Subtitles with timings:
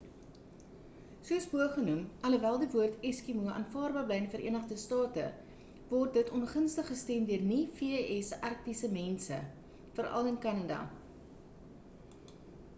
[1.27, 1.99] soos bo genoem
[2.29, 5.25] alhoewel die woord eskimo” aanvaarbaar bly in die verenigde state
[5.91, 8.33] word dit ongunstig gestem deur nie-v.s.
[8.51, 9.39] arktiese mense
[10.01, 10.81] veral in kanada